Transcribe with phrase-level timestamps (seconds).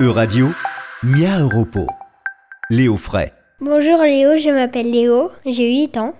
[0.00, 0.48] E-Radio,
[1.02, 1.86] Mia Europo.
[2.70, 3.30] Léo Fray.
[3.60, 6.14] Bonjour Léo, je m'appelle Léo, j'ai 8 ans.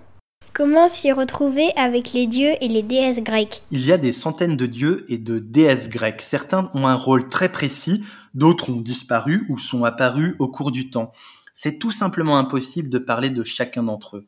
[0.52, 3.62] Comment s'y retrouver avec les dieux et les déesses grecques?
[3.70, 6.20] Il y a des centaines de dieux et de déesses grecques.
[6.20, 8.04] Certains ont un rôle très précis,
[8.34, 11.10] d'autres ont disparu ou sont apparus au cours du temps.
[11.54, 14.26] C'est tout simplement impossible de parler de chacun d'entre eux.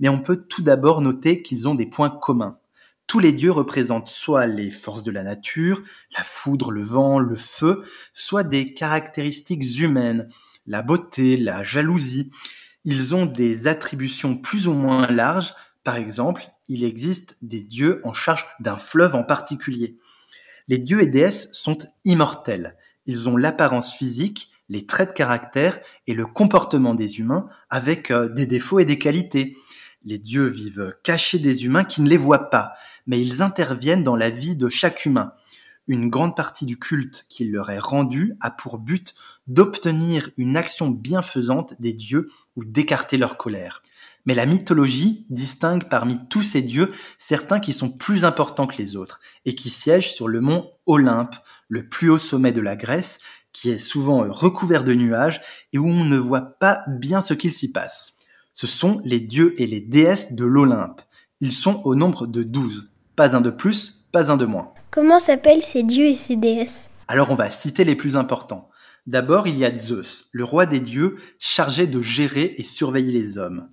[0.00, 2.58] Mais on peut tout d'abord noter qu'ils ont des points communs.
[3.12, 5.82] Tous les dieux représentent soit les forces de la nature,
[6.16, 7.82] la foudre, le vent, le feu,
[8.14, 10.30] soit des caractéristiques humaines,
[10.66, 12.30] la beauté, la jalousie.
[12.84, 15.52] Ils ont des attributions plus ou moins larges.
[15.84, 19.98] Par exemple, il existe des dieux en charge d'un fleuve en particulier.
[20.68, 21.76] Les dieux et déesses sont
[22.06, 22.78] immortels.
[23.04, 28.30] Ils ont l'apparence physique, les traits de caractère et le comportement des humains avec euh,
[28.30, 29.54] des défauts et des qualités.
[30.04, 32.72] Les dieux vivent cachés des humains qui ne les voient pas,
[33.06, 35.32] mais ils interviennent dans la vie de chaque humain.
[35.88, 39.14] Une grande partie du culte qu'il leur est rendu a pour but
[39.48, 43.82] d'obtenir une action bienfaisante des dieux ou d'écarter leur colère.
[44.24, 48.94] Mais la mythologie distingue parmi tous ces dieux certains qui sont plus importants que les
[48.94, 51.34] autres et qui siègent sur le mont Olympe,
[51.68, 53.18] le plus haut sommet de la Grèce,
[53.52, 55.40] qui est souvent recouvert de nuages
[55.72, 58.16] et où on ne voit pas bien ce qu'il s'y passe.
[58.54, 61.00] Ce sont les dieux et les déesses de l'Olympe.
[61.40, 62.90] Ils sont au nombre de douze.
[63.16, 64.72] Pas un de plus, pas un de moins.
[64.90, 66.90] Comment s'appellent ces dieux et ces déesses?
[67.08, 68.68] Alors on va citer les plus importants.
[69.06, 73.38] D'abord, il y a Zeus, le roi des dieux, chargé de gérer et surveiller les
[73.38, 73.70] hommes.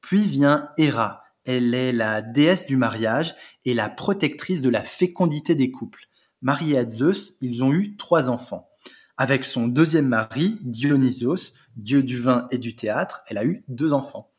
[0.00, 1.22] Puis vient Héra.
[1.44, 6.08] Elle est la déesse du mariage et la protectrice de la fécondité des couples.
[6.42, 8.68] Mariée à Zeus, ils ont eu trois enfants.
[9.18, 13.94] Avec son deuxième mari, Dionysos, dieu du vin et du théâtre, elle a eu deux
[13.94, 14.30] enfants.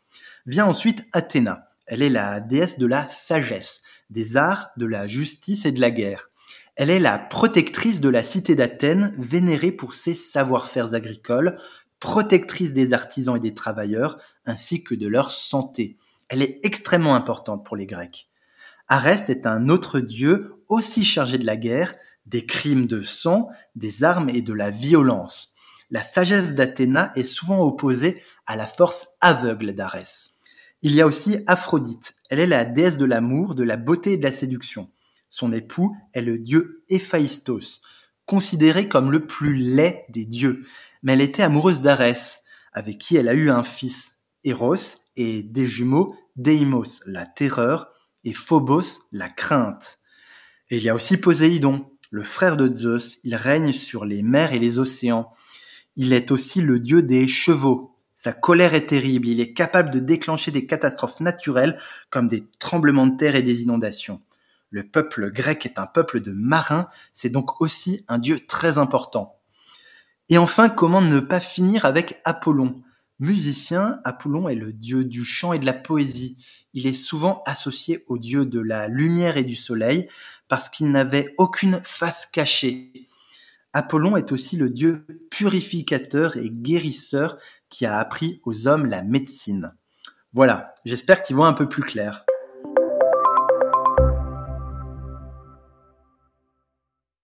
[0.46, 1.72] Vient ensuite Athéna.
[1.88, 5.90] Elle est la déesse de la sagesse, des arts, de la justice et de la
[5.90, 6.30] guerre.
[6.76, 11.58] Elle est la protectrice de la cité d'Athènes, vénérée pour ses savoir-faire agricoles,
[12.00, 15.98] protectrice des artisans et des travailleurs, ainsi que de leur santé.
[16.30, 18.30] Elle est extrêmement importante pour les Grecs.
[18.88, 21.96] Arès est un autre dieu aussi chargé de la guerre,
[22.28, 25.54] des crimes de sang, des armes et de la violence.
[25.90, 30.34] La sagesse d'Athéna est souvent opposée à la force aveugle d'Arès.
[30.82, 32.14] Il y a aussi Aphrodite.
[32.30, 34.92] Elle est la déesse de l'amour, de la beauté et de la séduction.
[35.30, 37.82] Son époux est le dieu Héphaïstos,
[38.26, 40.64] considéré comme le plus laid des dieux.
[41.04, 44.76] Mais elle était amoureuse d'Arès, avec qui elle a eu un fils, Eros,
[45.16, 47.90] et des jumeaux, Deimos, la terreur,
[48.24, 50.00] et Phobos, la crainte.
[50.70, 54.60] Il y a aussi Poséidon, le frère de Zeus, il règne sur les mers et
[54.60, 55.32] les océans.
[55.96, 57.96] Il est aussi le dieu des chevaux.
[58.14, 61.78] Sa colère est terrible, il est capable de déclencher des catastrophes naturelles
[62.10, 64.22] comme des tremblements de terre et des inondations.
[64.70, 69.40] Le peuple grec est un peuple de marins, c'est donc aussi un dieu très important.
[70.30, 72.82] Et enfin, comment ne pas finir avec Apollon?
[73.20, 76.38] Musicien, Apollon est le dieu du chant et de la poésie.
[76.74, 80.08] Il est souvent associé au dieu de la lumière et du soleil
[80.48, 83.08] parce qu'il n'avait aucune face cachée.
[83.74, 87.38] Apollon est aussi le dieu purificateur et guérisseur
[87.70, 89.76] qui a appris aux hommes la médecine.
[90.34, 92.24] Voilà, j'espère tu vois un peu plus clair.